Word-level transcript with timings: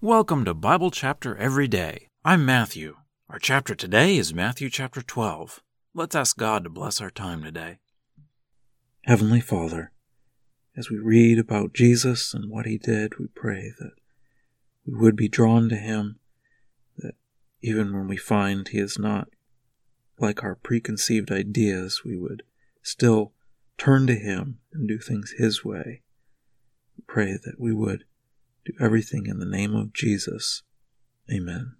Welcome 0.00 0.44
to 0.44 0.52
Bible 0.52 0.90
Chapter 0.90 1.34
Every 1.36 1.66
Day. 1.66 2.08
I'm 2.24 2.44
Matthew. 2.44 2.96
Our 3.30 3.38
chapter 3.38 3.74
today 3.74 4.16
is 4.18 4.34
Matthew 4.34 4.68
chapter 4.68 5.00
12. 5.00 5.62
Let's 5.94 6.14
ask 6.14 6.36
God 6.36 6.64
to 6.64 6.70
bless 6.70 7.00
our 7.00 7.10
time 7.10 7.42
today. 7.42 7.78
Heavenly 9.04 9.40
Father, 9.40 9.92
as 10.76 10.90
we 10.90 10.98
read 10.98 11.38
about 11.38 11.72
Jesus 11.72 12.34
and 12.34 12.50
what 12.50 12.66
he 12.66 12.76
did, 12.76 13.18
we 13.18 13.28
pray 13.28 13.72
that 13.78 13.92
we 14.86 14.94
would 14.94 15.16
be 15.16 15.28
drawn 15.28 15.70
to 15.70 15.76
him, 15.76 16.18
that 16.98 17.14
even 17.62 17.94
when 17.94 18.06
we 18.06 18.18
find 18.18 18.68
he 18.68 18.78
is 18.78 18.98
not 18.98 19.28
like 20.18 20.42
our 20.44 20.54
preconceived 20.54 21.30
ideas, 21.30 22.02
we 22.04 22.18
would 22.18 22.42
still 22.82 23.32
turn 23.78 24.06
to 24.08 24.14
him 24.14 24.58
and 24.72 24.86
do 24.86 24.98
things 24.98 25.34
his 25.38 25.64
way. 25.64 26.02
We 26.98 27.04
pray 27.06 27.32
that 27.42 27.58
we 27.58 27.72
would 27.72 28.04
do 28.64 28.72
everything 28.80 29.26
in 29.26 29.38
the 29.38 29.46
name 29.46 29.74
of 29.74 29.92
Jesus. 29.92 30.62
Amen. 31.30 31.76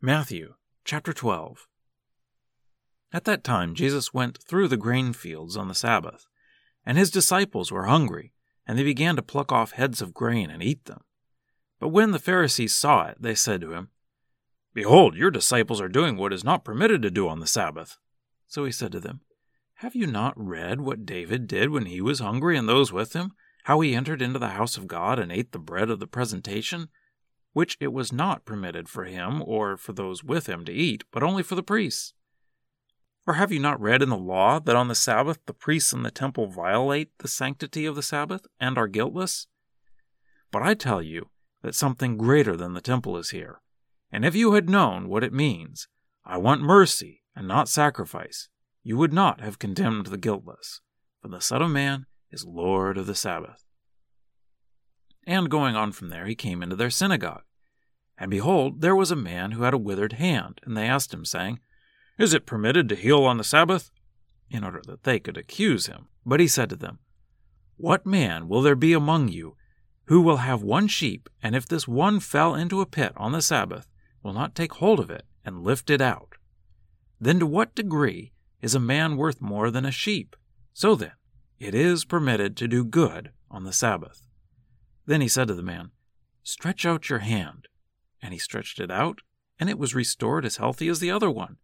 Matthew 0.00 0.54
chapter 0.84 1.12
12. 1.12 1.66
At 3.12 3.24
that 3.24 3.42
time, 3.42 3.74
Jesus 3.74 4.14
went 4.14 4.38
through 4.48 4.68
the 4.68 4.76
grain 4.76 5.12
fields 5.12 5.56
on 5.56 5.68
the 5.68 5.74
Sabbath, 5.74 6.26
and 6.86 6.96
his 6.96 7.10
disciples 7.10 7.72
were 7.72 7.86
hungry, 7.86 8.32
and 8.66 8.78
they 8.78 8.84
began 8.84 9.16
to 9.16 9.22
pluck 9.22 9.50
off 9.50 9.72
heads 9.72 10.00
of 10.00 10.14
grain 10.14 10.50
and 10.50 10.62
eat 10.62 10.84
them. 10.84 11.00
But 11.80 11.88
when 11.88 12.12
the 12.12 12.20
Pharisees 12.20 12.74
saw 12.74 13.08
it, 13.08 13.16
they 13.20 13.34
said 13.34 13.60
to 13.62 13.72
him, 13.72 13.88
Behold, 14.72 15.16
your 15.16 15.32
disciples 15.32 15.80
are 15.80 15.88
doing 15.88 16.16
what 16.16 16.32
is 16.32 16.44
not 16.44 16.64
permitted 16.64 17.02
to 17.02 17.10
do 17.10 17.28
on 17.28 17.40
the 17.40 17.46
Sabbath. 17.46 17.98
So 18.46 18.64
he 18.64 18.70
said 18.70 18.92
to 18.92 19.00
them, 19.00 19.20
Have 19.76 19.96
you 19.96 20.06
not 20.06 20.34
read 20.36 20.80
what 20.80 21.04
David 21.04 21.48
did 21.48 21.70
when 21.70 21.86
he 21.86 22.00
was 22.00 22.20
hungry 22.20 22.56
and 22.56 22.68
those 22.68 22.92
with 22.92 23.14
him? 23.14 23.32
How 23.64 23.80
he 23.80 23.94
entered 23.94 24.22
into 24.22 24.38
the 24.38 24.48
house 24.48 24.76
of 24.76 24.86
God 24.86 25.18
and 25.18 25.30
ate 25.30 25.52
the 25.52 25.58
bread 25.58 25.90
of 25.90 26.00
the 26.00 26.06
presentation, 26.06 26.88
which 27.52 27.76
it 27.80 27.92
was 27.92 28.12
not 28.12 28.44
permitted 28.44 28.88
for 28.88 29.04
him 29.04 29.42
or 29.44 29.76
for 29.76 29.92
those 29.92 30.24
with 30.24 30.48
him 30.48 30.64
to 30.64 30.72
eat, 30.72 31.04
but 31.10 31.22
only 31.22 31.42
for 31.42 31.54
the 31.54 31.62
priests. 31.62 32.14
Or 33.26 33.34
have 33.34 33.52
you 33.52 33.60
not 33.60 33.80
read 33.80 34.02
in 34.02 34.08
the 34.08 34.16
law 34.16 34.58
that 34.60 34.76
on 34.76 34.88
the 34.88 34.94
Sabbath 34.94 35.38
the 35.46 35.52
priests 35.52 35.92
in 35.92 36.02
the 36.02 36.10
temple 36.10 36.46
violate 36.46 37.10
the 37.18 37.28
sanctity 37.28 37.86
of 37.86 37.94
the 37.94 38.02
Sabbath 38.02 38.46
and 38.58 38.78
are 38.78 38.88
guiltless? 38.88 39.46
But 40.50 40.62
I 40.62 40.74
tell 40.74 41.02
you 41.02 41.30
that 41.62 41.74
something 41.74 42.16
greater 42.16 42.56
than 42.56 42.72
the 42.72 42.80
temple 42.80 43.16
is 43.16 43.30
here. 43.30 43.60
And 44.10 44.24
if 44.24 44.34
you 44.34 44.54
had 44.54 44.68
known 44.68 45.08
what 45.08 45.22
it 45.22 45.32
means, 45.32 45.86
I 46.24 46.38
want 46.38 46.62
mercy 46.62 47.22
and 47.36 47.46
not 47.46 47.68
sacrifice, 47.68 48.48
you 48.82 48.96
would 48.96 49.12
not 49.12 49.40
have 49.40 49.58
condemned 49.58 50.06
the 50.06 50.18
guiltless. 50.18 50.80
For 51.20 51.28
the 51.28 51.40
Son 51.40 51.62
of 51.62 51.70
Man 51.70 52.06
is 52.30 52.44
Lord 52.44 52.98
of 52.98 53.06
the 53.06 53.14
Sabbath. 53.14 53.64
And 55.26 55.50
going 55.50 55.76
on 55.76 55.92
from 55.92 56.08
there, 56.08 56.26
he 56.26 56.34
came 56.34 56.62
into 56.62 56.76
their 56.76 56.90
synagogue. 56.90 57.42
And 58.18 58.30
behold, 58.30 58.80
there 58.80 58.96
was 58.96 59.10
a 59.10 59.16
man 59.16 59.52
who 59.52 59.62
had 59.62 59.74
a 59.74 59.78
withered 59.78 60.14
hand, 60.14 60.60
and 60.64 60.76
they 60.76 60.86
asked 60.86 61.14
him, 61.14 61.24
saying, 61.24 61.60
Is 62.18 62.34
it 62.34 62.46
permitted 62.46 62.88
to 62.88 62.96
heal 62.96 63.24
on 63.24 63.38
the 63.38 63.44
Sabbath? 63.44 63.90
In 64.50 64.64
order 64.64 64.82
that 64.86 65.04
they 65.04 65.18
could 65.18 65.36
accuse 65.36 65.86
him. 65.86 66.08
But 66.26 66.40
he 66.40 66.48
said 66.48 66.68
to 66.70 66.76
them, 66.76 66.98
What 67.76 68.04
man 68.04 68.48
will 68.48 68.62
there 68.62 68.76
be 68.76 68.92
among 68.92 69.28
you 69.28 69.56
who 70.06 70.20
will 70.20 70.38
have 70.38 70.62
one 70.62 70.88
sheep, 70.88 71.28
and 71.42 71.54
if 71.54 71.66
this 71.66 71.86
one 71.86 72.18
fell 72.20 72.54
into 72.54 72.80
a 72.80 72.86
pit 72.86 73.12
on 73.16 73.32
the 73.32 73.40
Sabbath, 73.40 73.86
will 74.22 74.32
not 74.32 74.54
take 74.54 74.74
hold 74.74 74.98
of 74.98 75.08
it 75.08 75.24
and 75.44 75.62
lift 75.62 75.88
it 75.88 76.00
out? 76.00 76.34
Then 77.20 77.38
to 77.38 77.46
what 77.46 77.74
degree 77.74 78.32
is 78.60 78.74
a 78.74 78.80
man 78.80 79.16
worth 79.16 79.40
more 79.40 79.70
than 79.70 79.84
a 79.84 79.92
sheep? 79.92 80.34
So 80.72 80.94
then, 80.94 81.12
it 81.60 81.74
is 81.74 82.06
permitted 82.06 82.56
to 82.56 82.66
do 82.66 82.84
good 82.84 83.30
on 83.50 83.64
the 83.64 83.72
Sabbath. 83.72 84.26
Then 85.04 85.20
he 85.20 85.28
said 85.28 85.48
to 85.48 85.54
the 85.54 85.62
man, 85.62 85.90
Stretch 86.42 86.86
out 86.86 87.10
your 87.10 87.18
hand. 87.18 87.68
And 88.22 88.32
he 88.32 88.38
stretched 88.38 88.80
it 88.80 88.90
out, 88.90 89.20
and 89.58 89.68
it 89.70 89.78
was 89.78 89.94
restored 89.94 90.44
as 90.44 90.56
healthy 90.56 90.88
as 90.88 91.00
the 91.00 91.10
other 91.10 91.30
one. 91.30 91.58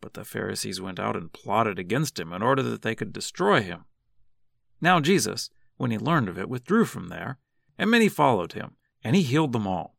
But 0.00 0.14
the 0.14 0.24
Pharisees 0.24 0.80
went 0.80 0.98
out 0.98 1.16
and 1.16 1.32
plotted 1.32 1.78
against 1.78 2.18
him 2.18 2.32
in 2.32 2.42
order 2.42 2.62
that 2.62 2.82
they 2.82 2.94
could 2.94 3.12
destroy 3.12 3.60
him. 3.60 3.84
Now 4.80 5.00
Jesus, 5.00 5.50
when 5.76 5.90
he 5.90 5.98
learned 5.98 6.28
of 6.28 6.38
it, 6.38 6.48
withdrew 6.48 6.84
from 6.84 7.08
there, 7.08 7.38
and 7.76 7.90
many 7.90 8.08
followed 8.08 8.52
him, 8.52 8.76
and 9.02 9.14
he 9.14 9.22
healed 9.22 9.52
them 9.52 9.66
all. 9.66 9.96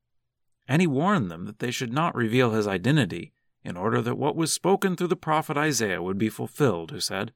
And 0.67 0.81
he 0.81 0.87
warned 0.87 1.29
them 1.29 1.45
that 1.45 1.59
they 1.59 1.71
should 1.71 1.93
not 1.93 2.15
reveal 2.15 2.51
his 2.51 2.67
identity, 2.67 3.33
in 3.63 3.77
order 3.77 4.01
that 4.01 4.17
what 4.17 4.35
was 4.35 4.53
spoken 4.53 4.95
through 4.95 5.07
the 5.07 5.15
prophet 5.15 5.57
Isaiah 5.57 6.01
would 6.01 6.17
be 6.17 6.29
fulfilled, 6.29 6.91
who 6.91 6.99
said, 6.99 7.33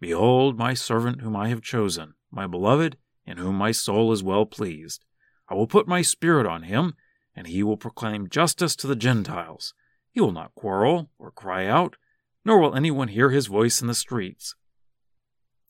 Behold 0.00 0.56
my 0.56 0.74
servant 0.74 1.20
whom 1.20 1.34
I 1.34 1.48
have 1.48 1.62
chosen, 1.62 2.14
my 2.30 2.46
beloved, 2.46 2.96
in 3.26 3.38
whom 3.38 3.56
my 3.56 3.72
soul 3.72 4.12
is 4.12 4.22
well 4.22 4.46
pleased. 4.46 5.04
I 5.48 5.54
will 5.54 5.66
put 5.66 5.88
my 5.88 6.02
spirit 6.02 6.46
on 6.46 6.62
him, 6.64 6.94
and 7.34 7.46
he 7.46 7.62
will 7.62 7.76
proclaim 7.76 8.28
justice 8.28 8.76
to 8.76 8.86
the 8.86 8.96
Gentiles. 8.96 9.74
He 10.12 10.20
will 10.20 10.32
not 10.32 10.54
quarrel 10.54 11.10
or 11.18 11.30
cry 11.30 11.66
out, 11.66 11.96
nor 12.44 12.58
will 12.58 12.74
anyone 12.74 13.08
hear 13.08 13.30
his 13.30 13.46
voice 13.46 13.80
in 13.80 13.88
the 13.88 13.94
streets. 13.94 14.54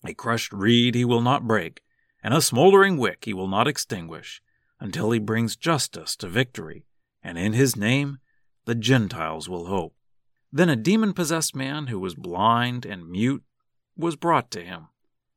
A 0.05 0.15
crushed 0.15 0.53
reed 0.53 0.95
he 0.95 1.05
will 1.05 1.21
not 1.21 1.47
break, 1.47 1.83
and 2.23 2.33
a 2.35 2.43
smoldering 2.43 2.97
wick 2.99 3.25
he 3.25 3.35
will 3.35 3.49
not 3.49 3.69
extinguish, 3.69 4.43
until 4.81 5.11
he 5.11 5.19
brings 5.19 5.57
justice 5.57 6.15
to 6.17 6.29
victory, 6.29 6.85
and 7.23 7.39
in 7.39 7.53
his 7.53 7.77
name 7.77 8.19
the 8.65 8.75
Gentiles 8.75 9.49
will 9.49 9.67
hope. 9.67 9.95
Then 10.53 10.69
a 10.69 10.77
demon 10.77 11.13
possessed 11.13 11.55
man 11.55 11.89
who 11.89 11.99
was 11.99 12.15
blind 12.15 12.87
and 12.87 13.09
mute 13.09 13.43
was 13.99 14.17
brought 14.17 14.51
to 14.53 14.65
him, 14.65 14.89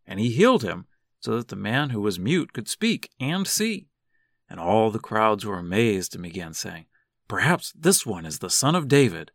and 0.06 0.20
he 0.20 0.30
healed 0.30 0.64
him 0.64 0.86
so 1.20 1.38
that 1.38 1.50
the 1.50 1.56
man 1.56 1.90
who 1.90 2.02
was 2.02 2.20
mute 2.20 2.54
could 2.54 2.68
speak 2.68 3.10
and 3.20 3.48
see. 3.48 3.88
And 4.50 4.60
all 4.60 4.92
the 4.92 5.00
crowds 5.00 5.46
were 5.46 5.58
amazed 5.58 6.16
and 6.16 6.24
began 6.24 6.54
saying, 6.54 6.86
Perhaps 7.28 7.74
this 7.74 8.06
one 8.06 8.26
is 8.26 8.40
the 8.40 8.50
son 8.50 8.76
of 8.76 8.88
David. 8.88 9.32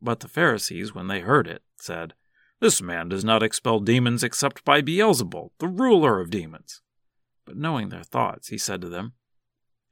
But 0.00 0.20
the 0.20 0.28
Pharisees, 0.28 0.94
when 0.94 1.08
they 1.08 1.20
heard 1.20 1.46
it, 1.46 1.62
said, 1.76 2.14
This 2.60 2.80
man 2.80 3.08
does 3.08 3.24
not 3.24 3.42
expel 3.42 3.80
demons 3.80 4.24
except 4.24 4.64
by 4.64 4.80
Beelzebul, 4.80 5.50
the 5.58 5.68
ruler 5.68 6.20
of 6.20 6.30
demons. 6.30 6.80
But 7.44 7.56
knowing 7.56 7.88
their 7.90 8.02
thoughts, 8.02 8.48
he 8.48 8.58
said 8.58 8.80
to 8.80 8.88
them, 8.88 9.12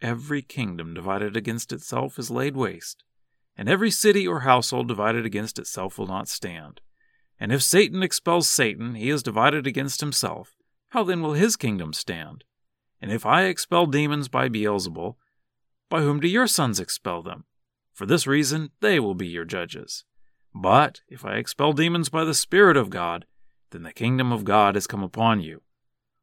Every 0.00 0.40
kingdom 0.40 0.94
divided 0.94 1.36
against 1.36 1.72
itself 1.72 2.18
is 2.18 2.30
laid 2.30 2.56
waste, 2.56 3.04
and 3.56 3.68
every 3.68 3.90
city 3.90 4.26
or 4.26 4.40
household 4.40 4.88
divided 4.88 5.26
against 5.26 5.58
itself 5.58 5.98
will 5.98 6.06
not 6.06 6.28
stand. 6.28 6.80
And 7.40 7.50
if 7.50 7.62
Satan 7.62 8.02
expels 8.02 8.48
Satan, 8.48 8.94
he 8.94 9.08
is 9.08 9.22
divided 9.22 9.66
against 9.66 10.00
himself. 10.00 10.54
How 10.90 11.02
then 11.02 11.22
will 11.22 11.32
his 11.32 11.56
kingdom 11.56 11.94
stand? 11.94 12.44
And 13.00 13.10
if 13.10 13.24
I 13.24 13.44
expel 13.44 13.86
demons 13.86 14.28
by 14.28 14.50
Beelzebul, 14.50 15.16
by 15.88 16.02
whom 16.02 16.20
do 16.20 16.28
your 16.28 16.46
sons 16.46 16.78
expel 16.78 17.22
them? 17.22 17.44
For 17.94 18.04
this 18.04 18.26
reason 18.26 18.70
they 18.80 19.00
will 19.00 19.14
be 19.14 19.26
your 19.26 19.46
judges. 19.46 20.04
But 20.54 21.00
if 21.08 21.24
I 21.24 21.36
expel 21.36 21.72
demons 21.72 22.10
by 22.10 22.24
the 22.24 22.34
Spirit 22.34 22.76
of 22.76 22.90
God, 22.90 23.24
then 23.70 23.84
the 23.84 23.92
kingdom 23.92 24.32
of 24.32 24.44
God 24.44 24.74
has 24.74 24.86
come 24.86 25.02
upon 25.02 25.40
you. 25.40 25.62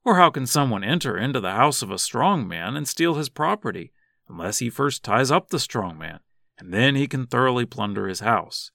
Or 0.06 0.16
how 0.16 0.30
can 0.30 0.46
someone 0.46 0.84
enter 0.84 1.18
into 1.18 1.40
the 1.40 1.52
house 1.52 1.82
of 1.82 1.92
a 1.92 1.98
strong 1.98 2.48
man 2.48 2.76
and 2.76 2.88
steal 2.88 3.16
his 3.16 3.30
property, 3.30 3.92
unless 4.30 4.60
he 4.60 4.70
first 4.70 5.04
ties 5.04 5.32
up 5.32 5.50
the 5.50 5.60
strong 5.60 5.98
man, 5.98 6.20
and 6.60 6.74
then 6.74 6.96
he 6.96 7.08
can 7.08 7.26
thoroughly 7.26 7.66
plunder 7.66 8.08
his 8.08 8.20
house? 8.20 8.72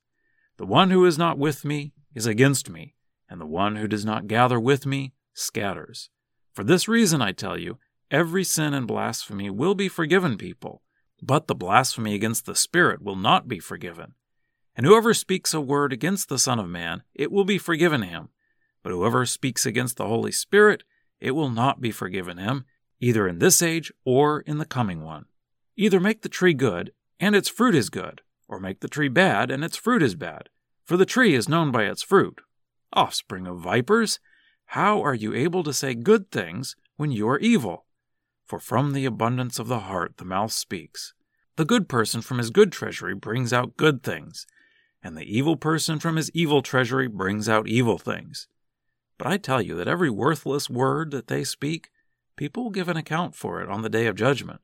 The 0.57 0.67
one 0.67 0.91
who 0.91 1.05
is 1.05 1.17
not 1.17 1.39
with 1.39 1.65
me 1.65 1.93
is 2.15 2.27
against 2.27 2.71
me, 2.71 2.95
and 3.29 3.41
the 3.41 3.47
one 3.47 3.77
who 3.77 3.89
does 3.89 4.05
not 4.05 4.27
gather 4.27 4.61
with 4.61 4.87
me 4.87 5.13
scatters. 5.35 6.11
For 6.53 6.65
this 6.65 6.89
reason, 6.89 7.23
I 7.23 7.33
tell 7.33 7.59
you, 7.59 7.79
every 8.11 8.45
sin 8.45 8.75
and 8.75 8.87
blasphemy 8.87 9.51
will 9.51 9.75
be 9.75 9.89
forgiven 9.89 10.37
people, 10.37 10.83
but 11.23 11.47
the 11.47 11.55
blasphemy 11.55 12.15
against 12.15 12.47
the 12.47 12.55
Spirit 12.55 13.03
will 13.03 13.17
not 13.17 13.49
be 13.49 13.59
forgiven. 13.59 14.15
And 14.75 14.87
whoever 14.87 15.15
speaks 15.15 15.55
a 15.55 15.61
word 15.61 15.93
against 15.93 16.29
the 16.29 16.39
Son 16.39 16.59
of 16.59 16.69
Man, 16.69 17.03
it 17.15 17.31
will 17.31 17.45
be 17.45 17.59
forgiven 17.59 18.03
him. 18.03 18.29
But 18.83 18.93
whoever 18.93 19.25
speaks 19.27 19.65
against 19.65 19.97
the 19.97 20.07
Holy 20.07 20.33
Spirit, 20.33 20.83
it 21.21 21.33
will 21.33 21.51
not 21.51 21.81
be 21.81 21.91
forgiven 21.91 22.39
him, 22.39 22.65
either 23.01 23.29
in 23.29 23.39
this 23.39 23.63
age 23.63 23.93
or 24.05 24.41
in 24.41 24.59
the 24.59 24.65
coming 24.65 25.03
one. 25.03 25.27
Either 25.77 26.01
make 26.01 26.23
the 26.23 26.29
tree 26.29 26.55
good, 26.55 26.93
and 27.21 27.37
its 27.37 27.49
fruit 27.49 27.75
is 27.75 27.91
good, 27.91 28.23
or 28.49 28.59
make 28.59 28.81
the 28.81 28.89
tree 28.89 29.09
bad, 29.09 29.51
and 29.51 29.65
its 29.65 29.77
fruit 29.77 30.03
is 30.03 30.15
bad 30.15 30.49
for 30.85 30.97
the 30.97 31.07
tree 31.07 31.35
is 31.35 31.49
known 31.49 31.71
by 31.71 31.85
its 31.85 32.03
fruit. 32.03 32.41
Offspring 32.93 33.47
of 33.47 33.61
vipers, 33.61 34.21
how 34.67 35.03
are 35.03 35.15
you 35.15 35.35
able 35.35 35.63
to 35.63 35.73
say 35.73 35.95
good 35.95 36.31
things 36.31 36.77
when 36.97 37.11
you 37.11 37.29
are 37.29 37.39
evil? 37.39 37.87
For 38.45 38.59
from 38.59 38.93
the 38.93 39.05
abundance 39.05 39.59
of 39.59 39.69
the 39.69 39.81
heart 39.81 40.17
the 40.17 40.25
mouth 40.25 40.53
speaks. 40.53 41.15
The 41.57 41.65
good 41.65 41.89
person 41.89 42.23
from 42.23 42.39
his 42.39 42.51
good 42.51 42.73
treasury 42.73 43.15
brings 43.15 43.53
out 43.53 43.77
good 43.77 44.03
things, 44.03 44.47
and 45.03 45.17
the 45.17 45.37
evil 45.37 45.57
person 45.57 45.99
from 45.99 46.17
his 46.17 46.31
evil 46.33 46.63
treasury 46.63 47.09
brings 47.09 47.49
out 47.49 47.69
evil 47.69 47.99
things. 47.99 48.49
But 49.19 49.27
I 49.27 49.37
tell 49.37 49.61
you 49.61 49.77
that 49.77 49.89
every 49.89 50.11
worthless 50.11 50.71
word 50.71 51.11
that 51.11 51.29
they 51.29 51.45
speak, 51.45 51.91
people 52.37 52.65
will 52.65 52.71
give 52.71 52.89
an 52.89 52.97
account 52.97 53.35
for 53.35 53.61
it 53.61 53.69
on 53.69 53.83
the 53.83 53.91
day 53.91 54.07
of 54.07 54.17
judgment. 54.17 54.63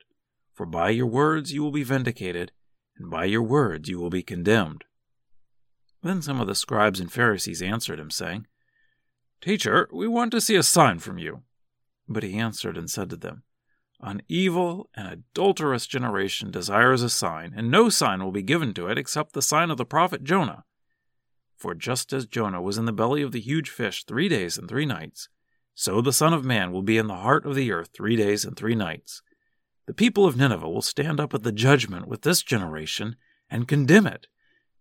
For 0.55 0.67
by 0.67 0.91
your 0.91 1.07
words 1.07 1.53
you 1.53 1.63
will 1.63 1.71
be 1.71 1.85
vindicated, 1.85 2.53
and 2.97 3.11
by 3.11 3.27
your 3.27 3.43
words 3.43 3.89
you 3.89 4.01
will 4.01 4.11
be 4.11 4.23
condemned. 4.23 4.85
Then 6.03 6.23
some 6.23 6.41
of 6.41 6.47
the 6.47 6.55
scribes 6.55 7.01
and 7.01 7.11
Pharisees 7.11 7.63
answered 7.63 7.99
him, 7.99 8.11
saying, 8.11 8.47
Teacher, 9.41 9.89
we 9.93 10.09
want 10.09 10.31
to 10.33 10.41
see 10.41 10.57
a 10.57 10.63
sign 10.63 10.99
from 10.99 11.19
you. 11.19 11.43
But 12.09 12.23
he 12.23 12.39
answered 12.39 12.77
and 12.77 12.91
said 12.91 13.11
to 13.11 13.17
them, 13.17 13.43
An 14.01 14.23
evil 14.29 14.91
and 14.95 15.09
adulterous 15.09 15.87
generation 15.87 16.51
desires 16.51 17.03
a 17.03 17.11
sign, 17.11 17.53
and 17.57 17.71
no 17.71 17.89
sign 17.89 18.23
will 18.23 18.33
be 18.33 18.43
given 18.43 18.75
to 18.75 18.87
it 18.89 18.99
except 18.99 19.33
the 19.33 19.43
sign 19.43 19.71
of 19.71 19.77
the 19.77 19.85
prophet 19.85 20.25
Jonah. 20.25 20.65
For 21.57 21.75
just 21.75 22.13
as 22.13 22.27
Jonah 22.27 22.63
was 22.63 22.79
in 22.79 22.85
the 22.85 22.93
belly 22.93 23.23
of 23.23 23.33
the 23.33 23.41
huge 23.41 23.69
fish 23.69 24.05
three 24.05 24.29
days 24.29 24.57
and 24.57 24.69
three 24.69 24.87
nights, 24.87 25.29
so 25.75 26.01
the 26.01 26.13
Son 26.13 26.33
of 26.33 26.45
Man 26.45 26.73
will 26.73 26.83
be 26.83 26.99
in 26.99 27.07
the 27.07 27.17
heart 27.17 27.47
of 27.47 27.55
the 27.55 27.71
earth 27.71 27.91
three 27.93 28.17
days 28.17 28.45
and 28.45 28.57
three 28.57 28.75
nights. 28.75 29.23
The 29.87 29.95
people 29.95 30.27
of 30.27 30.37
Nineveh 30.37 30.69
will 30.69 30.83
stand 30.83 31.21
up 31.21 31.35
at 31.35 31.45
the 31.45 31.53
judgment 31.53 32.09
with 32.09 32.23
this 32.23 32.43
generation 32.43 33.17
and 33.49 33.69
condemn 33.69 34.07
it, 34.07 34.27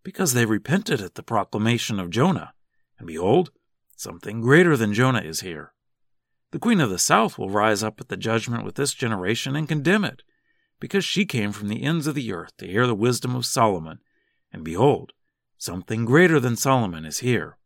because 0.03 0.33
they 0.33 0.45
repented 0.45 1.01
at 1.01 1.15
the 1.15 1.23
proclamation 1.23 1.99
of 1.99 2.09
Jonah. 2.09 2.53
And 2.97 3.07
behold, 3.07 3.51
something 3.95 4.41
greater 4.41 4.77
than 4.77 4.93
Jonah 4.93 5.21
is 5.21 5.41
here. 5.41 5.73
The 6.51 6.59
queen 6.59 6.79
of 6.79 6.89
the 6.89 6.99
south 6.99 7.37
will 7.37 7.49
rise 7.49 7.83
up 7.83 7.99
at 7.99 8.07
the 8.07 8.17
judgment 8.17 8.63
with 8.63 8.75
this 8.75 8.93
generation 8.93 9.55
and 9.55 9.67
condemn 9.67 10.05
it, 10.05 10.23
because 10.79 11.03
she 11.03 11.25
came 11.25 11.51
from 11.51 11.67
the 11.67 11.83
ends 11.83 12.07
of 12.07 12.15
the 12.15 12.31
earth 12.31 12.55
to 12.57 12.67
hear 12.67 12.87
the 12.87 12.95
wisdom 12.95 13.35
of 13.35 13.45
Solomon. 13.45 13.99
And 14.53 14.63
behold, 14.63 15.11
something 15.57 16.05
greater 16.05 16.39
than 16.39 16.55
Solomon 16.55 17.03
is 17.05 17.19
here. 17.19 17.57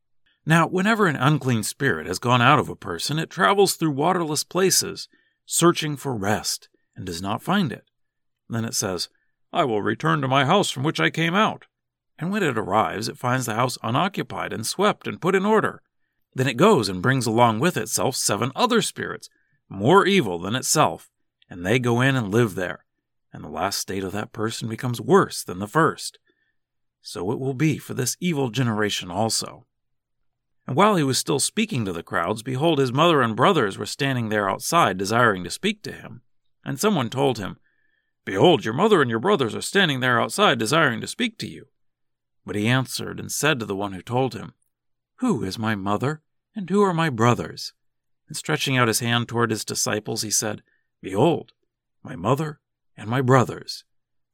Now, 0.46 0.66
whenever 0.66 1.06
an 1.06 1.16
unclean 1.16 1.62
spirit 1.62 2.08
has 2.08 2.18
gone 2.18 2.42
out 2.42 2.58
of 2.58 2.70
a 2.70 2.76
person, 2.76 3.20
it 3.20 3.30
travels 3.30 3.74
through 3.74 3.92
waterless 3.92 4.44
places, 4.44 5.08
searching 5.46 5.96
for 5.96 6.16
rest, 6.16 6.68
and 6.96 7.06
does 7.06 7.22
not 7.22 7.44
find 7.44 7.72
it. 7.72 7.86
Then 8.50 8.66
it 8.66 8.74
says, 8.74 9.10
I 9.54 9.66
will 9.66 9.82
return 9.82 10.22
to 10.22 10.28
my 10.28 10.46
house 10.46 10.72
from 10.72 10.84
which 10.84 11.00
I 11.00 11.10
came 11.12 11.36
out. 11.36 11.68
And 12.22 12.32
when 12.32 12.44
it 12.44 12.56
arrives, 12.56 13.10
it 13.10 13.18
finds 13.18 13.48
the 13.48 13.56
house 13.56 13.80
unoccupied 13.82 14.54
and 14.54 14.66
swept 14.66 15.08
and 15.08 15.20
put 15.20 15.34
in 15.34 15.44
order. 15.44 15.82
Then 16.36 16.48
it 16.48 16.54
goes 16.56 16.88
and 16.88 17.02
brings 17.02 17.26
along 17.26 17.60
with 17.60 17.76
itself 17.76 18.16
seven 18.16 18.52
other 18.56 18.84
spirits, 18.84 19.28
more 19.68 20.06
evil 20.06 20.38
than 20.38 20.56
itself, 20.56 21.10
and 21.50 21.66
they 21.66 21.80
go 21.80 22.00
in 22.00 22.16
and 22.16 22.32
live 22.32 22.54
there. 22.54 22.86
And 23.34 23.44
the 23.44 23.50
last 23.50 23.80
state 23.80 24.04
of 24.04 24.12
that 24.12 24.34
person 24.34 24.70
becomes 24.70 25.02
worse 25.02 25.44
than 25.44 25.58
the 25.58 25.68
first. 25.68 26.20
So 27.02 27.32
it 27.32 27.40
will 27.40 27.56
be 27.56 27.80
for 27.80 27.96
this 27.96 28.16
evil 28.20 28.52
generation 28.52 29.10
also. 29.10 29.66
And 30.68 30.76
while 30.76 30.98
he 30.98 31.04
was 31.04 31.18
still 31.18 31.40
speaking 31.40 31.86
to 31.86 31.92
the 31.92 32.04
crowds, 32.04 32.44
behold, 32.44 32.78
his 32.78 32.94
mother 32.94 33.24
and 33.24 33.36
brothers 33.36 33.80
were 33.80 33.88
standing 33.88 34.30
there 34.30 34.48
outside, 34.48 35.00
desiring 35.00 35.44
to 35.44 35.50
speak 35.50 35.82
to 35.84 35.92
him. 35.92 36.22
And 36.64 36.80
someone 36.80 37.10
told 37.10 37.40
him, 37.40 37.58
Behold, 38.26 38.64
your 38.64 38.76
mother 38.76 39.02
and 39.02 39.10
your 39.10 39.20
brothers 39.20 39.56
are 39.56 39.62
standing 39.62 40.02
there 40.02 40.22
outside, 40.22 40.60
desiring 40.60 41.02
to 41.02 41.08
speak 41.08 41.40
to 41.40 41.48
you. 41.48 41.71
But 42.46 42.56
he 42.56 42.68
answered 42.68 43.20
and 43.20 43.32
said 43.32 43.60
to 43.60 43.66
the 43.66 43.76
one 43.76 43.94
who 43.94 44.02
told 44.02 44.34
him, 44.34 44.54
Who 45.18 45.44
is 45.44 45.60
my 45.60 45.76
mother, 45.76 46.22
and 46.56 46.70
who 46.70 46.82
are 46.82 46.94
my 46.94 47.10
brothers? 47.10 47.74
And 48.28 48.36
stretching 48.36 48.78
out 48.78 48.88
his 48.88 49.00
hand 49.00 49.28
toward 49.28 49.52
his 49.52 49.66
disciples, 49.66 50.22
he 50.22 50.32
said, 50.32 50.64
Behold, 51.02 51.52
my 52.04 52.16
mother 52.16 52.60
and 52.98 53.10
my 53.10 53.22
brothers. 53.22 53.84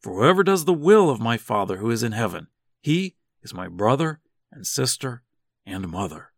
For 0.01 0.13
whoever 0.13 0.43
does 0.43 0.65
the 0.65 0.73
will 0.73 1.09
of 1.09 1.19
my 1.19 1.37
Father 1.37 1.77
who 1.77 1.89
is 1.89 2.03
in 2.03 2.11
heaven, 2.11 2.47
he 2.81 3.15
is 3.41 3.53
my 3.53 3.67
brother 3.67 4.19
and 4.51 4.65
sister 4.65 5.23
and 5.65 5.87
mother. 5.89 6.31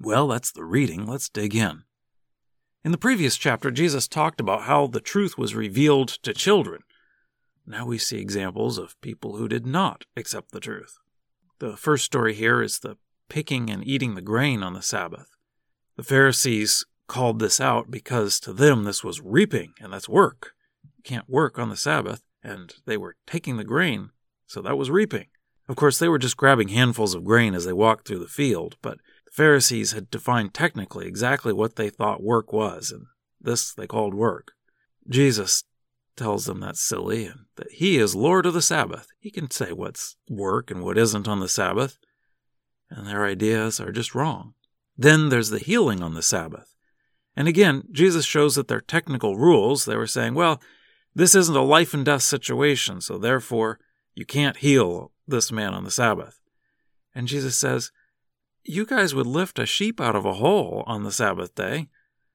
Well, 0.00 0.28
that's 0.28 0.50
the 0.50 0.64
reading. 0.64 1.04
Let's 1.06 1.28
dig 1.28 1.54
in. 1.54 1.82
In 2.82 2.92
the 2.92 2.98
previous 2.98 3.36
chapter, 3.36 3.70
Jesus 3.70 4.08
talked 4.08 4.40
about 4.40 4.62
how 4.62 4.86
the 4.86 5.00
truth 5.00 5.36
was 5.36 5.54
revealed 5.54 6.08
to 6.22 6.32
children. 6.32 6.82
Now 7.70 7.86
we 7.86 7.98
see 7.98 8.18
examples 8.18 8.78
of 8.78 9.00
people 9.00 9.36
who 9.36 9.46
did 9.46 9.64
not 9.64 10.04
accept 10.16 10.50
the 10.50 10.58
truth. 10.58 10.98
The 11.60 11.76
first 11.76 12.04
story 12.04 12.34
here 12.34 12.60
is 12.62 12.80
the 12.80 12.96
picking 13.28 13.70
and 13.70 13.86
eating 13.86 14.16
the 14.16 14.20
grain 14.20 14.64
on 14.64 14.72
the 14.72 14.82
Sabbath. 14.82 15.28
The 15.96 16.02
Pharisees 16.02 16.84
called 17.06 17.38
this 17.38 17.60
out 17.60 17.88
because 17.88 18.40
to 18.40 18.52
them 18.52 18.82
this 18.82 19.04
was 19.04 19.20
reaping, 19.20 19.74
and 19.80 19.92
that's 19.92 20.08
work. 20.08 20.54
You 20.96 21.04
can't 21.04 21.30
work 21.30 21.60
on 21.60 21.68
the 21.68 21.76
Sabbath, 21.76 22.22
and 22.42 22.74
they 22.86 22.96
were 22.96 23.14
taking 23.24 23.56
the 23.56 23.62
grain, 23.62 24.10
so 24.48 24.60
that 24.62 24.76
was 24.76 24.90
reaping. 24.90 25.26
Of 25.68 25.76
course, 25.76 25.96
they 25.96 26.08
were 26.08 26.18
just 26.18 26.36
grabbing 26.36 26.68
handfuls 26.68 27.14
of 27.14 27.24
grain 27.24 27.54
as 27.54 27.66
they 27.66 27.72
walked 27.72 28.08
through 28.08 28.18
the 28.18 28.26
field, 28.26 28.78
but 28.82 28.98
the 29.26 29.30
Pharisees 29.30 29.92
had 29.92 30.10
defined 30.10 30.54
technically 30.54 31.06
exactly 31.06 31.52
what 31.52 31.76
they 31.76 31.88
thought 31.88 32.20
work 32.20 32.52
was, 32.52 32.90
and 32.90 33.06
this 33.40 33.72
they 33.72 33.86
called 33.86 34.12
work. 34.12 34.54
Jesus 35.08 35.62
tells 36.16 36.46
them 36.46 36.60
that's 36.60 36.80
silly 36.80 37.26
and 37.26 37.46
that 37.56 37.72
he 37.72 37.96
is 37.96 38.14
Lord 38.14 38.46
of 38.46 38.54
the 38.54 38.62
Sabbath. 38.62 39.08
He 39.18 39.30
can 39.30 39.50
say 39.50 39.72
what's 39.72 40.16
work 40.28 40.70
and 40.70 40.82
what 40.82 40.98
isn't 40.98 41.28
on 41.28 41.40
the 41.40 41.48
Sabbath, 41.48 41.98
and 42.88 43.06
their 43.06 43.24
ideas 43.24 43.80
are 43.80 43.92
just 43.92 44.14
wrong. 44.14 44.54
Then 44.96 45.28
there's 45.28 45.50
the 45.50 45.58
healing 45.58 46.02
on 46.02 46.14
the 46.14 46.22
Sabbath. 46.22 46.74
And 47.36 47.48
again, 47.48 47.84
Jesus 47.92 48.24
shows 48.24 48.56
that 48.56 48.68
their 48.68 48.80
technical 48.80 49.36
rules, 49.36 49.84
they 49.84 49.96
were 49.96 50.06
saying, 50.06 50.34
well, 50.34 50.60
this 51.14 51.34
isn't 51.34 51.56
a 51.56 51.62
life 51.62 51.94
and 51.94 52.04
death 52.04 52.22
situation, 52.22 53.00
so 53.00 53.18
therefore 53.18 53.78
you 54.14 54.24
can't 54.24 54.58
heal 54.58 55.12
this 55.26 55.50
man 55.50 55.74
on 55.74 55.84
the 55.84 55.90
Sabbath. 55.90 56.40
And 57.14 57.28
Jesus 57.28 57.56
says, 57.56 57.90
You 58.62 58.86
guys 58.86 59.14
would 59.14 59.26
lift 59.26 59.58
a 59.58 59.66
sheep 59.66 60.00
out 60.00 60.14
of 60.14 60.24
a 60.24 60.34
hole 60.34 60.84
on 60.86 61.02
the 61.02 61.12
Sabbath 61.12 61.54
day. 61.54 61.88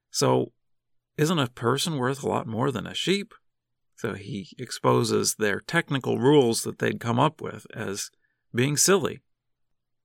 So 0.09 0.51
isn't 1.17 1.39
a 1.39 1.47
person 1.47 1.97
worth 1.97 2.23
a 2.23 2.27
lot 2.27 2.47
more 2.47 2.71
than 2.71 2.87
a 2.87 2.93
sheep? 2.93 3.33
So 3.95 4.13
he 4.13 4.49
exposes 4.57 5.35
their 5.35 5.59
technical 5.61 6.19
rules 6.19 6.63
that 6.63 6.79
they'd 6.79 6.99
come 6.99 7.19
up 7.19 7.41
with 7.41 7.65
as 7.73 8.11
being 8.53 8.77
silly. 8.77 9.21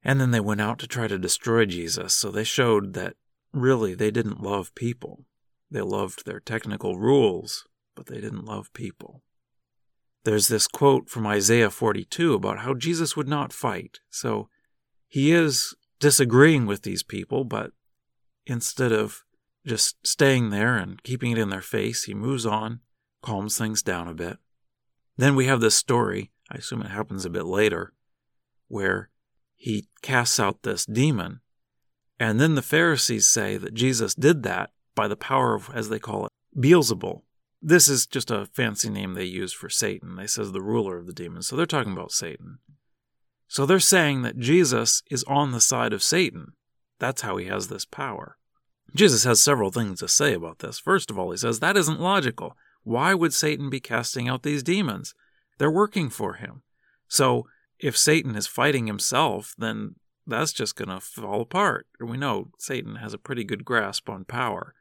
And 0.02 0.20
then 0.20 0.30
they 0.30 0.40
went 0.40 0.60
out 0.60 0.78
to 0.78 0.86
try 0.86 1.08
to 1.08 1.18
destroy 1.18 1.66
Jesus, 1.66 2.14
so 2.14 2.30
they 2.30 2.44
showed 2.44 2.94
that 2.94 3.16
really 3.52 3.94
they 3.94 4.10
didn't 4.10 4.42
love 4.42 4.74
people. 4.74 5.26
They 5.70 5.82
loved 5.82 6.24
their 6.24 6.40
technical 6.40 6.98
rules, 6.98 7.66
but 7.94 8.06
they 8.06 8.20
didn't 8.20 8.44
love 8.44 8.72
people. 8.72 9.22
There's 10.24 10.48
this 10.48 10.66
quote 10.66 11.08
from 11.08 11.26
Isaiah 11.26 11.70
42 11.70 12.34
about 12.34 12.60
how 12.60 12.74
Jesus 12.74 13.16
would 13.16 13.28
not 13.28 13.52
fight. 13.52 14.00
So 14.10 14.48
he 15.08 15.32
is 15.32 15.74
disagreeing 15.98 16.66
with 16.66 16.82
these 16.82 17.02
people, 17.02 17.44
but 17.44 17.72
instead 18.46 18.92
of 18.92 19.24
just 19.66 20.06
staying 20.06 20.50
there 20.50 20.76
and 20.76 21.02
keeping 21.02 21.32
it 21.32 21.38
in 21.38 21.50
their 21.50 21.60
face, 21.60 22.04
he 22.04 22.14
moves 22.14 22.46
on, 22.46 22.80
calms 23.22 23.58
things 23.58 23.82
down 23.82 24.08
a 24.08 24.14
bit. 24.14 24.38
Then 25.16 25.36
we 25.36 25.46
have 25.46 25.60
this 25.60 25.74
story, 25.74 26.30
I 26.50 26.56
assume 26.56 26.82
it 26.82 26.90
happens 26.90 27.24
a 27.24 27.30
bit 27.30 27.44
later, 27.44 27.92
where 28.68 29.10
he 29.56 29.88
casts 30.02 30.40
out 30.40 30.62
this 30.62 30.86
demon. 30.86 31.40
And 32.18 32.40
then 32.40 32.54
the 32.54 32.62
Pharisees 32.62 33.28
say 33.28 33.56
that 33.56 33.74
Jesus 33.74 34.14
did 34.14 34.42
that 34.44 34.70
by 34.94 35.08
the 35.08 35.16
power 35.16 35.54
of, 35.54 35.70
as 35.74 35.88
they 35.88 35.98
call 35.98 36.26
it, 36.26 36.32
Beelzebul, 36.56 37.22
this 37.62 37.88
is 37.88 38.06
just 38.06 38.30
a 38.30 38.46
fancy 38.46 38.88
name 38.88 39.14
they 39.14 39.24
use 39.24 39.52
for 39.52 39.68
Satan. 39.68 40.16
They 40.16 40.26
says 40.26 40.52
the 40.52 40.62
ruler 40.62 40.96
of 40.96 41.06
the 41.06 41.12
demons. 41.12 41.46
So 41.46 41.56
they're 41.56 41.66
talking 41.66 41.92
about 41.92 42.12
Satan. 42.12 42.58
So 43.48 43.66
they're 43.66 43.80
saying 43.80 44.22
that 44.22 44.38
Jesus 44.38 45.02
is 45.10 45.24
on 45.24 45.52
the 45.52 45.60
side 45.60 45.92
of 45.92 46.02
Satan. 46.02 46.52
That's 46.98 47.22
how 47.22 47.36
he 47.36 47.46
has 47.46 47.68
this 47.68 47.84
power. 47.84 48.36
Jesus 48.94 49.24
has 49.24 49.42
several 49.42 49.70
things 49.70 50.00
to 50.00 50.08
say 50.08 50.34
about 50.34 50.60
this. 50.60 50.78
First 50.78 51.10
of 51.10 51.18
all, 51.18 51.30
he 51.30 51.36
says 51.36 51.60
that 51.60 51.76
isn't 51.76 52.00
logical. 52.00 52.56
Why 52.82 53.14
would 53.14 53.34
Satan 53.34 53.70
be 53.70 53.80
casting 53.80 54.28
out 54.28 54.42
these 54.42 54.62
demons? 54.62 55.14
They're 55.58 55.70
working 55.70 56.10
for 56.10 56.34
him. 56.34 56.62
So 57.08 57.46
if 57.78 57.96
Satan 57.96 58.36
is 58.36 58.46
fighting 58.46 58.86
himself, 58.86 59.54
then 59.58 59.96
that's 60.26 60.52
just 60.52 60.76
going 60.76 60.88
to 60.88 61.00
fall 61.00 61.42
apart. 61.42 61.86
We 61.98 62.16
know 62.16 62.50
Satan 62.58 62.96
has 62.96 63.12
a 63.12 63.18
pretty 63.18 63.44
good 63.44 63.64
grasp 63.64 64.08
on 64.08 64.24
power. 64.24 64.74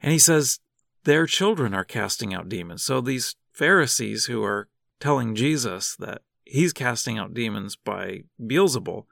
And 0.00 0.12
he 0.12 0.18
says 0.18 0.60
their 1.04 1.26
children 1.26 1.74
are 1.74 1.84
casting 1.84 2.34
out 2.34 2.48
demons. 2.48 2.82
So 2.82 3.00
these 3.00 3.36
Pharisees 3.52 4.26
who 4.26 4.42
are 4.44 4.68
telling 5.00 5.34
Jesus 5.34 5.96
that 5.96 6.22
he's 6.44 6.72
casting 6.72 7.18
out 7.18 7.34
demons 7.34 7.76
by 7.76 8.24
Beelzebul, 8.40 9.06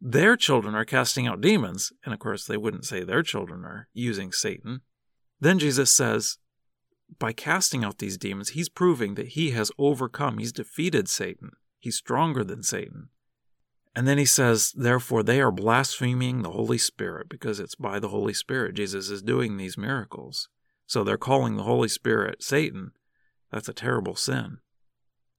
their 0.00 0.36
children 0.36 0.74
are 0.74 0.84
casting 0.84 1.26
out 1.26 1.40
demons. 1.40 1.92
And 2.04 2.12
of 2.12 2.20
course, 2.20 2.46
they 2.46 2.56
wouldn't 2.56 2.84
say 2.84 3.02
their 3.02 3.22
children 3.22 3.64
are 3.64 3.88
using 3.92 4.32
Satan. 4.32 4.80
Then 5.40 5.58
Jesus 5.58 5.90
says, 5.90 6.38
by 7.18 7.32
casting 7.32 7.84
out 7.84 7.98
these 7.98 8.18
demons, 8.18 8.50
he's 8.50 8.68
proving 8.68 9.14
that 9.14 9.28
he 9.28 9.50
has 9.50 9.70
overcome, 9.78 10.38
he's 10.38 10.52
defeated 10.52 11.08
Satan. 11.08 11.50
He's 11.78 11.96
stronger 11.96 12.44
than 12.44 12.62
Satan. 12.62 13.08
And 13.96 14.08
then 14.08 14.18
he 14.18 14.24
says, 14.24 14.72
therefore, 14.72 15.22
they 15.22 15.40
are 15.40 15.52
blaspheming 15.52 16.42
the 16.42 16.50
Holy 16.50 16.78
Spirit 16.78 17.28
because 17.28 17.60
it's 17.60 17.76
by 17.76 17.98
the 18.00 18.08
Holy 18.08 18.34
Spirit 18.34 18.74
Jesus 18.74 19.08
is 19.08 19.22
doing 19.22 19.56
these 19.56 19.78
miracles. 19.78 20.48
So 20.86 21.04
they're 21.04 21.16
calling 21.16 21.56
the 21.56 21.62
Holy 21.62 21.88
Spirit 21.88 22.42
Satan. 22.42 22.92
That's 23.52 23.68
a 23.68 23.74
terrible 23.74 24.16
sin. 24.16 24.58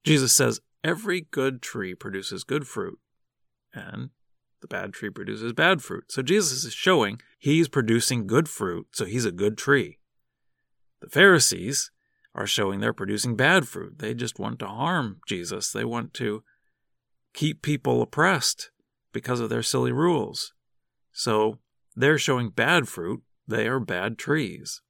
Jesus 0.04 0.32
says 0.32 0.60
every 0.82 1.22
good 1.30 1.60
tree 1.60 1.94
produces 1.94 2.44
good 2.44 2.66
fruit, 2.66 2.98
and 3.74 4.10
the 4.60 4.68
bad 4.68 4.92
tree 4.92 5.10
produces 5.10 5.52
bad 5.52 5.82
fruit. 5.82 6.10
So 6.10 6.22
Jesus 6.22 6.64
is 6.64 6.72
showing 6.72 7.20
he's 7.38 7.68
producing 7.68 8.26
good 8.26 8.48
fruit, 8.48 8.86
so 8.92 9.04
he's 9.04 9.24
a 9.24 9.32
good 9.32 9.58
tree. 9.58 9.98
The 11.06 11.10
Pharisees 11.10 11.92
are 12.34 12.48
showing 12.48 12.80
they're 12.80 12.92
producing 12.92 13.36
bad 13.36 13.68
fruit. 13.68 14.00
They 14.00 14.12
just 14.12 14.40
want 14.40 14.58
to 14.58 14.66
harm 14.66 15.20
Jesus, 15.28 15.70
they 15.70 15.84
want 15.84 16.12
to 16.14 16.42
keep 17.32 17.62
people 17.62 18.02
oppressed 18.02 18.72
because 19.12 19.38
of 19.38 19.48
their 19.48 19.62
silly 19.62 19.92
rules. 19.92 20.52
So 21.12 21.60
they're 21.94 22.18
showing 22.18 22.48
bad 22.48 22.88
fruit, 22.88 23.22
they 23.46 23.68
are 23.68 23.78
bad 23.78 24.18
trees. 24.18 24.82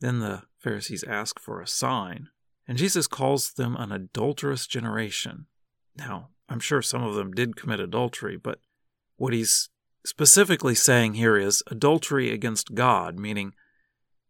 Then 0.00 0.18
the 0.18 0.42
Pharisees 0.58 1.04
ask 1.04 1.40
for 1.40 1.62
a 1.62 1.66
sign, 1.66 2.28
and 2.68 2.76
Jesus 2.76 3.06
calls 3.06 3.54
them 3.54 3.76
an 3.76 3.92
adulterous 3.92 4.66
generation. 4.66 5.46
Now, 5.96 6.28
I'm 6.50 6.60
sure 6.60 6.82
some 6.82 7.02
of 7.02 7.14
them 7.14 7.32
did 7.32 7.56
commit 7.56 7.80
adultery, 7.80 8.36
but 8.36 8.58
what 9.16 9.32
he's 9.32 9.70
specifically 10.04 10.74
saying 10.74 11.14
here 11.14 11.38
is 11.38 11.62
adultery 11.68 12.30
against 12.30 12.74
God, 12.74 13.18
meaning 13.18 13.54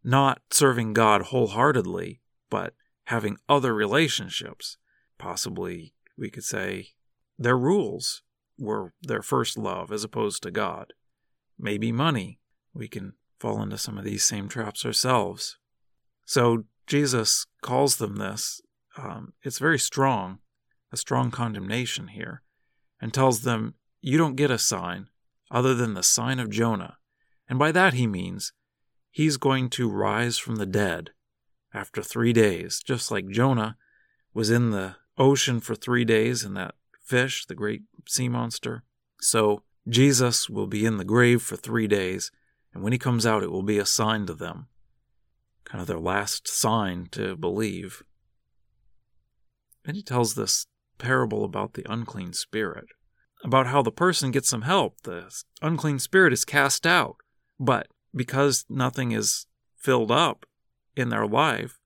not 0.06 0.40
serving 0.52 0.92
God 0.92 1.22
wholeheartedly, 1.22 2.20
but 2.48 2.74
having 3.06 3.38
other 3.48 3.74
relationships. 3.74 4.78
Possibly, 5.18 5.94
we 6.16 6.30
could 6.30 6.44
say, 6.44 6.90
their 7.36 7.58
rules 7.58 8.22
were 8.56 8.92
their 9.02 9.20
first 9.20 9.58
love 9.58 9.90
as 9.90 10.04
opposed 10.04 10.44
to 10.44 10.50
God. 10.52 10.92
Maybe 11.58 11.90
money. 11.90 12.38
We 12.72 12.86
can 12.86 13.14
fall 13.40 13.60
into 13.60 13.78
some 13.78 13.98
of 13.98 14.04
these 14.04 14.24
same 14.24 14.48
traps 14.48 14.86
ourselves. 14.86 15.58
So 16.24 16.64
Jesus 16.86 17.46
calls 17.60 17.96
them 17.96 18.16
this. 18.16 18.60
Um, 18.96 19.32
it's 19.42 19.58
very 19.58 19.78
strong, 19.78 20.38
a 20.92 20.96
strong 20.96 21.32
condemnation 21.32 22.08
here, 22.08 22.42
and 23.00 23.12
tells 23.12 23.40
them, 23.40 23.74
You 24.00 24.18
don't 24.18 24.36
get 24.36 24.52
a 24.52 24.58
sign 24.58 25.08
other 25.50 25.74
than 25.74 25.94
the 25.94 26.02
sign 26.02 26.38
of 26.38 26.50
Jonah. 26.50 26.98
And 27.48 27.58
by 27.58 27.72
that 27.72 27.94
he 27.94 28.06
means 28.06 28.52
he's 29.16 29.38
going 29.38 29.70
to 29.70 29.88
rise 29.88 30.36
from 30.36 30.56
the 30.56 30.66
dead 30.66 31.08
after 31.72 32.02
three 32.02 32.34
days, 32.34 32.82
just 32.84 33.10
like 33.10 33.30
Jonah 33.30 33.78
was 34.34 34.50
in 34.50 34.72
the 34.72 34.96
ocean 35.16 35.58
for 35.58 35.74
three 35.74 36.04
days 36.04 36.44
in 36.44 36.52
that 36.52 36.74
fish, 37.02 37.46
the 37.46 37.54
great 37.54 37.84
sea 38.06 38.28
monster. 38.28 38.84
So 39.18 39.62
Jesus 39.88 40.50
will 40.50 40.66
be 40.66 40.84
in 40.84 40.98
the 40.98 41.04
grave 41.04 41.40
for 41.40 41.56
three 41.56 41.86
days, 41.86 42.30
and 42.74 42.82
when 42.82 42.92
he 42.92 42.98
comes 42.98 43.24
out, 43.24 43.42
it 43.42 43.50
will 43.50 43.62
be 43.62 43.78
a 43.78 43.86
sign 43.86 44.26
to 44.26 44.34
them. 44.34 44.66
Kind 45.64 45.80
of 45.80 45.86
their 45.86 45.98
last 45.98 46.46
sign 46.46 47.08
to 47.12 47.36
believe. 47.36 48.02
And 49.86 49.96
he 49.96 50.02
tells 50.02 50.34
this 50.34 50.66
parable 50.98 51.42
about 51.42 51.72
the 51.72 51.90
unclean 51.90 52.34
spirit, 52.34 52.88
about 53.42 53.68
how 53.68 53.80
the 53.80 53.90
person 53.90 54.30
gets 54.30 54.50
some 54.50 54.62
help. 54.62 55.00
The 55.04 55.32
unclean 55.62 56.00
spirit 56.00 56.34
is 56.34 56.44
cast 56.44 56.86
out, 56.86 57.16
but 57.58 57.86
because 58.16 58.64
nothing 58.68 59.12
is 59.12 59.46
filled 59.76 60.10
up 60.10 60.46
in 60.96 61.10
their 61.10 61.26
life, 61.26 61.78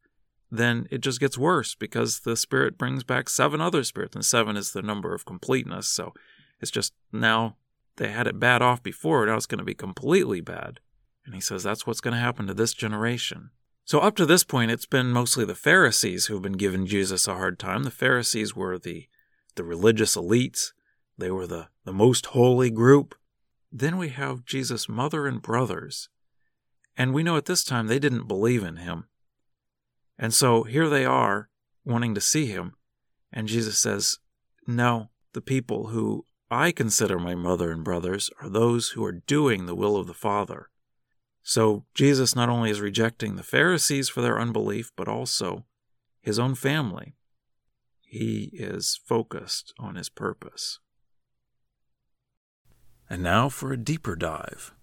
then 0.51 0.87
it 0.91 1.01
just 1.01 1.21
gets 1.21 1.37
worse 1.37 1.75
because 1.75 2.21
the 2.21 2.37
spirit 2.37 2.79
brings 2.79 3.05
back 3.05 3.29
seven 3.29 3.61
other 3.61 3.85
spirits, 3.85 4.15
and 4.15 4.25
seven 4.25 4.57
is 4.57 4.73
the 4.73 4.83
number 4.83 5.15
of 5.15 5.25
completeness. 5.25 5.89
So 5.89 6.15
it's 6.61 6.71
just 6.71 6.93
now 7.13 7.57
they 7.97 8.09
had 8.09 8.27
it 8.27 8.41
bad 8.41 8.63
off 8.63 8.83
before, 8.83 9.27
now 9.27 9.37
it's 9.37 9.47
going 9.47 9.59
to 9.59 9.65
be 9.65 9.75
completely 9.75 10.41
bad. 10.41 10.81
And 11.27 11.35
he 11.35 11.41
says 11.41 11.63
that's 11.63 11.87
what's 11.87 12.01
going 12.01 12.15
to 12.15 12.21
happen 12.21 12.47
to 12.47 12.55
this 12.55 12.73
generation. 12.73 13.51
So, 13.85 13.99
up 13.99 14.15
to 14.17 14.27
this 14.27 14.45
point, 14.45 14.71
it's 14.71 14.87
been 14.87 15.11
mostly 15.11 15.45
the 15.45 15.55
Pharisees 15.55 16.27
who've 16.27 16.41
been 16.41 16.53
giving 16.53 16.87
Jesus 16.87 17.27
a 17.27 17.35
hard 17.35 17.59
time. 17.59 17.83
The 17.83 17.91
Pharisees 17.91 18.55
were 18.55 18.79
the, 18.79 19.09
the 19.57 19.65
religious 19.65 20.17
elites, 20.17 20.73
they 21.19 21.31
were 21.31 21.47
the, 21.47 21.69
the 21.85 21.93
most 21.93 22.27
holy 22.27 22.71
group. 22.71 23.15
Then 23.73 23.99
we 23.99 24.09
have 24.11 24.45
Jesus' 24.45 24.89
mother 24.89 25.27
and 25.27 25.43
brothers. 25.43 26.09
And 27.01 27.15
we 27.15 27.23
know 27.23 27.39
at 27.39 27.47
this 27.47 27.65
time 27.65 27.87
they 27.87 27.99
didn't 27.99 28.29
believe 28.29 28.63
in 28.63 28.77
him. 28.77 29.07
And 30.19 30.35
so 30.35 30.65
here 30.65 30.87
they 30.87 31.07
are 31.07 31.49
wanting 31.83 32.15
to 32.15 32.21
see 32.21 32.45
him. 32.45 32.75
And 33.33 33.49
Jesus 33.49 33.79
says, 33.79 34.19
No, 34.67 35.09
the 35.33 35.41
people 35.41 35.87
who 35.87 36.27
I 36.51 36.73
consider 36.73 37.19
my 37.19 37.35
mother 37.35 37.73
and 37.73 37.83
brothers 37.83 38.29
are 38.43 38.51
those 38.51 38.91
who 38.91 39.03
are 39.03 39.23
doing 39.27 39.65
the 39.65 39.75
will 39.75 39.97
of 39.97 40.09
the 40.09 40.13
Father. 40.13 40.69
So 41.43 41.87
Jesus 41.95 42.37
not 42.37 42.51
only 42.51 42.69
is 42.69 42.83
rejecting 42.83 43.37
the 43.37 43.43
Pharisees 43.43 44.11
for 44.11 44.21
their 44.21 44.39
unbelief, 44.39 44.93
but 44.95 45.09
also 45.09 45.65
his 46.21 46.39
own 46.39 46.55
family. 46.55 47.15
He 48.03 48.51
is 48.53 49.01
focused 49.07 49.73
on 49.79 49.95
his 49.95 50.11
purpose. 50.11 50.81
And 53.09 53.23
now 53.23 53.49
for 53.49 53.73
a 53.73 53.79
deeper 53.79 54.17
dive. 54.17 54.75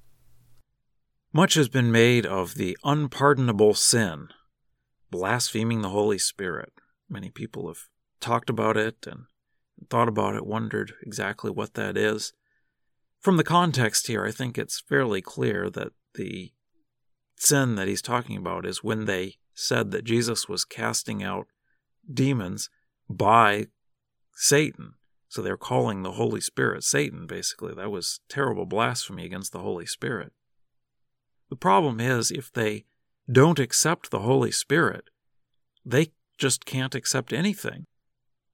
Much 1.34 1.55
has 1.55 1.67
been 1.67 1.91
made 1.91 2.25
of 2.25 2.55
the 2.55 2.77
unpardonable 2.84 3.74
sin 3.74 4.29
blaspheming 5.12 5.81
the 5.81 5.89
Holy 5.89 6.17
Spirit. 6.17 6.74
Many 7.10 7.29
people 7.29 7.67
have 7.67 7.88
talked 8.19 8.50
about 8.50 8.77
it 8.77 9.05
and 9.07 9.25
thought 9.89 10.07
about 10.07 10.36
it, 10.36 10.46
wondered 10.46 10.93
exactly 11.01 11.51
what 11.51 11.74
that 11.75 11.98
is. 11.98 12.34
From 13.19 13.38
the 13.38 13.43
context 13.43 14.07
here, 14.07 14.25
I 14.25 14.31
think 14.31 14.57
it's 14.57 14.79
fairly 14.79 15.22
clear 15.22 15.69
that 15.69 15.93
the 16.15 16.53
sin 17.36 17.75
that 17.75 17.88
he's 17.88 18.01
talking 18.01 18.38
about 18.38 18.65
is 18.65 18.84
when 18.84 19.05
they 19.05 19.36
said 19.53 19.91
that 19.91 20.03
Jesus 20.03 20.48
was 20.48 20.65
casting 20.65 21.24
out 21.24 21.48
demons 22.12 22.69
by 23.10 23.67
Satan. 24.34 24.93
So 25.29 25.41
they're 25.41 25.57
calling 25.57 26.03
the 26.03 26.13
Holy 26.13 26.41
Spirit 26.41 26.84
Satan, 26.84 27.27
basically. 27.27 27.74
That 27.74 27.91
was 27.91 28.22
terrible 28.29 28.65
blasphemy 28.65 29.25
against 29.25 29.51
the 29.51 29.60
Holy 29.60 29.86
Spirit. 29.86 30.31
The 31.50 31.56
problem 31.56 32.00
is, 32.00 32.32
if 32.32 32.51
they 32.51 32.86
don't 33.32 33.60
accept 33.60 34.12
the 34.12 34.20
Holy 34.20 34.51
Spirit, 34.51 35.10
they 35.86 36.12
just 36.38 36.66
can't 36.66 36.96
accept 36.96 37.34
anything. 37.34 37.86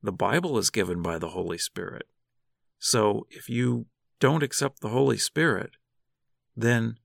The 0.02 0.12
Bible 0.12 0.58
is 0.58 0.70
given 0.70 1.02
by 1.02 1.18
the 1.18 1.30
Holy 1.30 1.58
Spirit. 1.58 2.08
So 2.80 3.26
if 3.30 3.50
you 3.50 3.86
don't 4.20 4.44
accept 4.44 4.82
the 4.82 4.90
Holy 4.90 5.18
Spirit, 5.18 5.72
then 6.56 6.98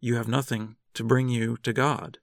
you 0.00 0.16
have 0.16 0.28
nothing 0.28 0.76
to 0.94 1.04
bring 1.04 1.28
you 1.28 1.56
to 1.62 1.72
God. 1.72 2.18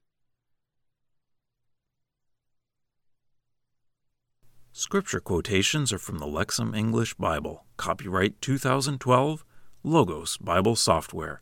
Scripture 4.72 5.20
quotations 5.20 5.92
are 5.92 5.98
from 5.98 6.20
the 6.20 6.26
Lexham 6.26 6.76
English 6.76 7.14
Bible, 7.16 7.66
copyright 7.76 8.40
2012, 8.42 9.44
Logos 9.84 10.38
Bible 10.38 10.76
Software. 10.76 11.42